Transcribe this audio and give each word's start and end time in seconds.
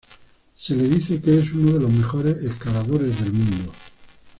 Se 0.57 0.73
le 0.75 0.87
dice 0.87 1.21
que 1.21 1.37
es 1.37 1.51
uno 1.53 1.73
de 1.73 1.79
los 1.81 1.91
mejores 1.93 2.35
escaladores 2.37 3.23
del 3.23 3.33
mundo. 3.33 3.71